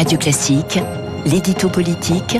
Radio 0.00 0.16
Classique, 0.16 0.78
l'édito 1.26 1.68
politique 1.68 2.38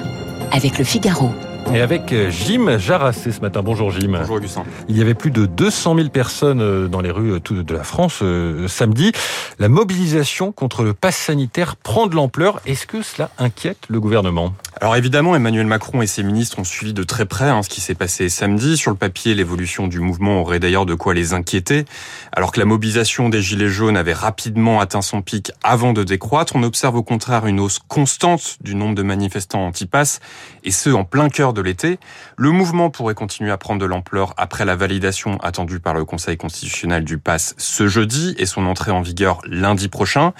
avec 0.51 0.79
le 0.79 0.85
Figaro. 0.85 1.31
Et 1.75 1.83
avec 1.83 2.11
euh, 2.11 2.31
Jim 2.31 2.79
Jarassé 2.79 3.33
ce 3.33 3.41
matin. 3.43 3.61
Bonjour 3.63 3.91
Jim. 3.91 4.15
Bonjour 4.19 4.37
Augustin. 4.37 4.65
Il 4.89 4.97
y 4.97 5.03
avait 5.03 5.13
plus 5.13 5.31
de 5.31 5.45
200 5.45 5.95
000 5.95 6.09
personnes 6.09 6.63
euh, 6.63 6.89
dans 6.89 7.03
les 7.03 7.11
rues 7.11 7.35
euh, 7.35 7.63
de 7.63 7.75
la 7.75 7.85
France 7.85 8.23
samedi. 8.67 9.13
La 9.59 9.69
mobilisation 9.69 10.53
contre 10.53 10.83
le 10.85 10.95
pass 10.95 11.19
sanitaire 11.19 11.77
prend 11.77 12.07
de 12.07 12.15
l'ampleur. 12.15 12.63
Est-ce 12.65 12.87
que 12.87 13.03
cela 13.03 13.29
inquiète 13.37 13.85
le 13.91 14.01
gouvernement? 14.01 14.55
Alors 14.83 14.97
évidemment, 14.97 15.37
Emmanuel 15.37 15.67
Macron 15.67 16.01
et 16.01 16.07
ses 16.07 16.23
ministres 16.23 16.59
ont 16.59 16.65
suivi 16.65 16.95
de 16.95 17.03
très 17.03 17.27
près 17.27 17.51
hein, 17.51 17.63
ce 17.63 17.69
qui 17.69 17.83
s'est 17.83 17.95
passé 17.95 18.31
samedi. 18.31 18.79
Sur 18.79 18.91
le 18.91 18.97
papier, 18.97 19.35
l'évolution 19.35 19.89
du 19.89 20.01
mouvement 20.01 20.41
aurait 20.41 20.59
d'ailleurs 20.59 20.87
de 20.87 20.95
quoi 20.95 21.13
les 21.13 21.35
inquiéter. 21.35 21.85
Alors 22.33 22.51
que 22.51 22.59
la 22.59 22.65
mobilisation 22.65 23.29
des 23.29 23.43
Gilets 23.43 23.69
jaunes 23.69 23.99
avait 23.99 24.15
rapidement 24.15 24.81
atteint 24.81 25.03
son 25.03 25.21
pic 25.21 25.53
avant 25.63 25.93
de 25.93 26.03
décroître, 26.03 26.57
on 26.57 26.63
observe 26.63 26.97
au 26.97 27.03
contraire 27.03 27.45
une 27.45 27.61
hausse 27.61 27.79
constante 27.89 28.57
du 28.63 28.75
nombre 28.75 28.95
de 28.95 29.03
manifestants 29.03 29.67
anti-pass, 29.67 30.21
et 30.65 30.71
ce 30.71 30.89
en 30.89 31.05
plein 31.05 31.29
cœur 31.29 31.53
de 31.53 31.61
l'été. 31.61 31.99
Le 32.39 32.51
mouvement 32.51 32.89
pourrait 32.89 33.15
continuer 33.15 33.51
à 33.51 33.59
prendre 33.59 33.83
de 33.83 33.87
l'ampleur 33.87 34.33
après 34.39 34.65
la 34.65 34.77
validation 34.77 35.37
attendue 35.43 35.81
par 35.81 35.93
le 35.93 36.07
Conseil 36.07 36.39
constitutionnel 36.39 37.05
du 37.05 37.19
pass 37.19 37.55
ce 37.59 37.87
jeudi 37.87 38.35
et 38.39 38.47
son 38.47 38.65
entrée 38.65 38.93
en 38.93 39.03
vigueur 39.03 39.43
lundi 39.45 39.89
prochain. 39.89 40.33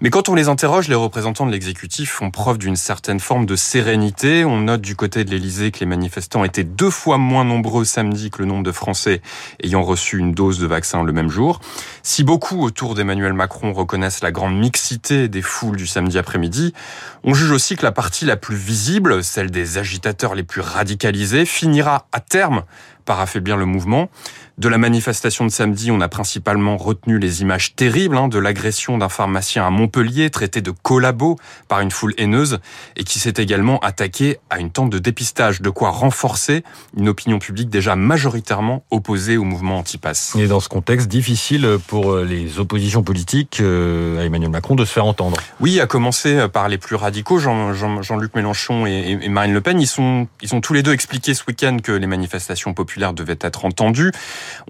Mais 0.00 0.10
quand 0.10 0.28
on 0.28 0.36
les 0.36 0.46
interroge, 0.46 0.86
les 0.86 0.94
représentants 0.94 1.46
de 1.46 1.50
l'exécutif 1.50 2.12
font 2.12 2.30
preuve 2.30 2.58
d'une 2.58 2.76
certaine 2.76 3.18
forme 3.18 3.44
de 3.44 3.56
sérénité. 3.56 3.87
On 3.90 4.60
note 4.60 4.82
du 4.82 4.96
côté 4.96 5.24
de 5.24 5.30
l'Élysée 5.30 5.70
que 5.70 5.80
les 5.80 5.86
manifestants 5.86 6.44
étaient 6.44 6.62
deux 6.62 6.90
fois 6.90 7.16
moins 7.16 7.44
nombreux 7.44 7.86
samedi 7.86 8.30
que 8.30 8.40
le 8.40 8.44
nombre 8.44 8.62
de 8.62 8.70
Français 8.70 9.22
ayant 9.64 9.82
reçu 9.82 10.18
une 10.18 10.32
dose 10.32 10.58
de 10.58 10.66
vaccin 10.66 11.02
le 11.02 11.12
même 11.12 11.30
jour. 11.30 11.60
Si 12.02 12.22
beaucoup 12.22 12.62
autour 12.62 12.94
d'Emmanuel 12.94 13.32
Macron 13.32 13.72
reconnaissent 13.72 14.20
la 14.20 14.30
grande 14.30 14.58
mixité 14.58 15.28
des 15.28 15.40
foules 15.40 15.76
du 15.76 15.86
samedi 15.86 16.18
après-midi, 16.18 16.74
on 17.24 17.32
juge 17.32 17.50
aussi 17.50 17.76
que 17.76 17.82
la 17.82 17.92
partie 17.92 18.26
la 18.26 18.36
plus 18.36 18.56
visible, 18.56 19.24
celle 19.24 19.50
des 19.50 19.78
agitateurs 19.78 20.34
les 20.34 20.42
plus 20.42 20.60
radicalisé 20.60 21.46
finira 21.46 22.08
à 22.12 22.20
terme 22.20 22.64
par 23.08 23.20
affaiblir 23.20 23.56
le 23.56 23.64
mouvement. 23.64 24.10
De 24.58 24.68
la 24.68 24.76
manifestation 24.76 25.46
de 25.46 25.50
samedi, 25.50 25.90
on 25.90 26.00
a 26.00 26.08
principalement 26.08 26.76
retenu 26.76 27.18
les 27.18 27.42
images 27.42 27.74
terribles 27.74 28.16
hein, 28.16 28.28
de 28.28 28.38
l'agression 28.38 28.98
d'un 28.98 29.08
pharmacien 29.08 29.64
à 29.64 29.70
Montpellier, 29.70 30.30
traité 30.30 30.60
de 30.60 30.72
collabo 30.72 31.38
par 31.68 31.80
une 31.80 31.90
foule 31.90 32.12
haineuse, 32.18 32.58
et 32.96 33.04
qui 33.04 33.18
s'est 33.18 33.34
également 33.38 33.78
attaqué 33.78 34.38
à 34.50 34.58
une 34.58 34.70
tente 34.70 34.90
de 34.90 34.98
dépistage, 34.98 35.62
de 35.62 35.70
quoi 35.70 35.90
renforcer 35.90 36.64
une 36.96 37.08
opinion 37.08 37.38
publique 37.38 37.70
déjà 37.70 37.96
majoritairement 37.96 38.84
opposée 38.90 39.38
au 39.38 39.44
mouvement 39.44 39.78
anti-pass. 39.78 40.34
Et 40.36 40.48
dans 40.48 40.60
ce 40.60 40.68
contexte 40.68 41.08
difficile 41.08 41.78
pour 41.86 42.16
les 42.16 42.58
oppositions 42.58 43.02
politiques 43.02 43.60
euh, 43.60 44.20
à 44.20 44.24
Emmanuel 44.24 44.50
Macron 44.50 44.74
de 44.74 44.84
se 44.84 44.92
faire 44.92 45.06
entendre. 45.06 45.38
Oui, 45.60 45.80
à 45.80 45.86
commencer 45.86 46.46
par 46.52 46.68
les 46.68 46.78
plus 46.78 46.96
radicaux, 46.96 47.38
Jean-Luc 47.38 48.34
Mélenchon 48.34 48.84
et 48.86 49.28
Marine 49.28 49.54
Le 49.54 49.60
Pen, 49.62 49.80
ils, 49.80 49.86
sont, 49.86 50.26
ils 50.42 50.54
ont 50.54 50.60
tous 50.60 50.74
les 50.74 50.82
deux 50.82 50.92
expliqué 50.92 51.32
ce 51.32 51.44
week-end 51.46 51.78
que 51.80 51.92
les 51.92 52.06
manifestations 52.08 52.74
populaires 52.74 52.97
devaient 52.98 53.38
être 53.40 53.64
entendues 53.64 54.12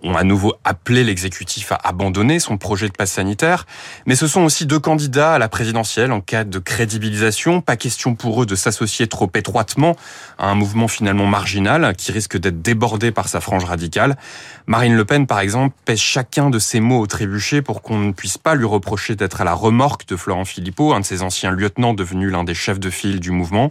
ont 0.02 0.16
à 0.16 0.24
nouveau 0.24 0.54
appelé 0.64 1.04
l'exécutif 1.04 1.72
à 1.72 1.78
abandonner 1.84 2.38
son 2.38 2.56
projet 2.56 2.88
de 2.88 2.92
passe 2.92 3.12
sanitaire. 3.12 3.66
Mais 4.06 4.14
ce 4.14 4.26
sont 4.26 4.42
aussi 4.42 4.66
deux 4.66 4.78
candidats 4.78 5.34
à 5.34 5.38
la 5.38 5.48
présidentielle 5.48 6.12
en 6.12 6.20
cas 6.20 6.44
de 6.44 6.58
crédibilisation. 6.58 7.60
Pas 7.60 7.76
question 7.76 8.14
pour 8.14 8.42
eux 8.42 8.46
de 8.46 8.54
s'associer 8.54 9.06
trop 9.08 9.30
étroitement 9.34 9.96
à 10.38 10.50
un 10.50 10.54
mouvement 10.54 10.88
finalement 10.88 11.26
marginal 11.26 11.94
qui 11.96 12.12
risque 12.12 12.36
d'être 12.36 12.62
débordé 12.62 13.10
par 13.10 13.28
sa 13.28 13.40
frange 13.40 13.64
radicale. 13.64 14.16
Marine 14.66 14.94
Le 14.94 15.04
Pen, 15.04 15.26
par 15.26 15.40
exemple, 15.40 15.74
pèse 15.84 15.98
chacun 15.98 16.50
de 16.50 16.58
ses 16.58 16.80
mots 16.80 17.00
au 17.00 17.06
trébuchet 17.06 17.62
pour 17.62 17.82
qu'on 17.82 17.98
ne 17.98 18.12
puisse 18.12 18.38
pas 18.38 18.54
lui 18.54 18.66
reprocher 18.66 19.16
d'être 19.16 19.40
à 19.40 19.44
la 19.44 19.54
remorque 19.54 20.06
de 20.06 20.16
Florent 20.16 20.44
Philippot, 20.44 20.92
un 20.92 21.00
de 21.00 21.04
ses 21.04 21.22
anciens 21.22 21.50
lieutenants 21.50 21.94
devenu 21.94 22.30
l'un 22.30 22.44
des 22.44 22.54
chefs 22.54 22.80
de 22.80 22.90
file 22.90 23.20
du 23.20 23.30
mouvement. 23.30 23.70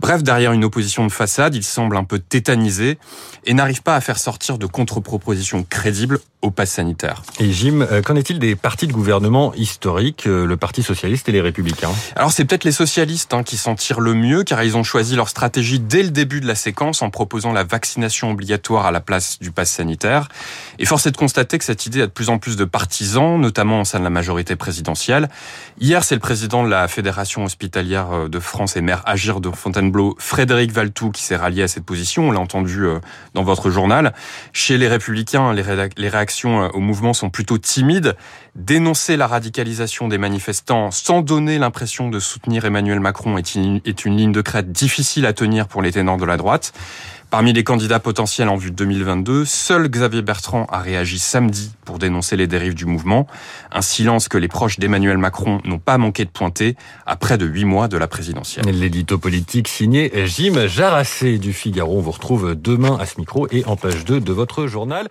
Bref, 0.00 0.22
derrière 0.22 0.52
une 0.52 0.64
opposition 0.64 1.06
de 1.06 1.12
façade, 1.12 1.54
il 1.54 1.62
semble 1.62 1.96
un 1.96 2.04
peu 2.04 2.18
tétanisé 2.18 2.98
et 3.44 3.54
n'arrive 3.54 3.82
pas 3.84 3.96
à 3.96 4.00
faire 4.00 4.18
sortir 4.18 4.56
de 4.56 4.66
contre-propositions 4.66 5.64
crédibles 5.68 6.18
au 6.40 6.50
pass 6.50 6.72
sanitaire. 6.72 7.22
Et 7.40 7.50
Jim, 7.52 7.80
euh, 7.90 8.02
qu'en 8.02 8.16
est-il 8.16 8.38
des 8.38 8.54
partis 8.54 8.86
de 8.86 8.92
gouvernement 8.92 9.54
historiques, 9.54 10.26
euh, 10.26 10.46
le 10.46 10.56
Parti 10.58 10.82
socialiste 10.82 11.28
et 11.28 11.32
les 11.32 11.40
Républicains? 11.40 11.90
Alors 12.16 12.32
c'est 12.32 12.44
peut-être 12.44 12.64
les 12.64 12.72
socialistes 12.72 13.32
hein, 13.32 13.42
qui 13.42 13.56
s'en 13.56 13.74
tirent 13.74 14.00
le 14.00 14.14
mieux, 14.14 14.44
car 14.44 14.62
ils 14.62 14.76
ont 14.76 14.82
choisi 14.82 15.16
leur 15.16 15.30
stratégie 15.30 15.80
dès 15.80 16.02
le 16.02 16.10
début 16.10 16.40
de 16.40 16.46
la 16.46 16.54
séquence 16.54 17.00
en 17.00 17.08
proposant 17.08 17.52
la 17.52 17.64
vaccination 17.64 18.30
obligatoire 18.30 18.84
à 18.84 18.90
la 18.90 19.00
place 19.00 19.38
du 19.38 19.52
pass 19.52 19.70
sanitaire. 19.70 20.28
Et 20.78 20.84
force 20.84 21.06
est 21.06 21.12
de 21.12 21.16
constater 21.16 21.58
que 21.58 21.64
cette 21.64 21.86
idée 21.86 22.02
a 22.02 22.06
de 22.06 22.12
plus 22.12 22.28
en 22.28 22.38
plus 22.38 22.56
de 22.56 22.64
partisans, 22.64 23.40
notamment 23.40 23.80
au 23.80 23.84
sein 23.84 23.98
de 23.98 24.04
la 24.04 24.10
majorité 24.10 24.54
présidentielle. 24.54 25.30
Hier, 25.80 26.04
c'est 26.04 26.14
le 26.14 26.20
président 26.20 26.62
de 26.62 26.68
la 26.68 26.88
Fédération 26.88 27.44
hospitalière 27.44 28.12
euh, 28.12 28.28
de 28.28 28.38
France 28.38 28.76
et 28.76 28.82
maire 28.82 29.02
Agir 29.06 29.40
de 29.40 29.50
Fontainebleau, 29.50 30.14
Frédéric 30.18 30.72
Valtou, 30.72 31.10
qui 31.10 31.22
s'est 31.22 31.36
rallié 31.36 31.62
à 31.62 31.68
cette 31.68 31.84
position. 31.84 32.28
On 32.28 32.32
l'a 32.32 32.40
entendu 32.40 32.84
dans 33.32 33.42
votre 33.42 33.63
journal. 33.70 34.14
Chez 34.52 34.78
les 34.78 34.88
Républicains, 34.88 35.52
les 35.52 36.08
réactions 36.08 36.64
euh, 36.64 36.68
au 36.68 36.80
mouvement 36.80 37.12
sont 37.12 37.30
plutôt 37.30 37.58
timides. 37.58 38.16
Dénoncer 38.54 39.16
la 39.16 39.26
radicalisation 39.26 40.08
des 40.08 40.18
manifestants 40.18 40.90
sans 40.90 41.22
donner 41.22 41.58
l'impression 41.58 42.08
de 42.08 42.18
soutenir 42.18 42.64
Emmanuel 42.64 43.00
Macron 43.00 43.36
est 43.36 43.54
une, 43.54 43.80
est 43.84 44.04
ligne 44.04 44.32
de 44.32 44.42
crête 44.42 44.70
difficile 44.70 45.26
à 45.26 45.32
tenir 45.32 45.66
pour 45.66 45.82
les 45.82 45.92
ténors 45.92 46.16
de 46.16 46.24
la 46.24 46.36
droite. 46.36 46.72
Parmi 47.34 47.52
les 47.52 47.64
candidats 47.64 47.98
potentiels 47.98 48.48
en 48.48 48.54
vue 48.54 48.70
de 48.70 48.76
2022, 48.76 49.44
seul 49.44 49.88
Xavier 49.88 50.22
Bertrand 50.22 50.66
a 50.66 50.78
réagi 50.78 51.18
samedi 51.18 51.72
pour 51.84 51.98
dénoncer 51.98 52.36
les 52.36 52.46
dérives 52.46 52.76
du 52.76 52.86
mouvement. 52.86 53.26
Un 53.72 53.82
silence 53.82 54.28
que 54.28 54.38
les 54.38 54.46
proches 54.46 54.78
d'Emmanuel 54.78 55.18
Macron 55.18 55.60
n'ont 55.64 55.80
pas 55.80 55.98
manqué 55.98 56.24
de 56.24 56.30
pointer 56.30 56.76
à 57.06 57.16
près 57.16 57.36
de 57.36 57.44
huit 57.44 57.64
mois 57.64 57.88
de 57.88 57.96
la 57.96 58.06
présidentielle. 58.06 58.66
L'édito 58.66 59.18
politique 59.18 59.66
signé 59.66 60.12
Jim 60.28 60.68
Jarassé 60.68 61.38
du 61.38 61.52
Figaro. 61.52 61.98
On 61.98 62.02
vous 62.02 62.12
retrouve 62.12 62.54
demain 62.54 62.96
à 63.00 63.04
ce 63.04 63.18
micro 63.18 63.48
et 63.50 63.64
en 63.64 63.74
page 63.74 64.04
2 64.04 64.20
de 64.20 64.32
votre 64.32 64.68
journal. 64.68 65.08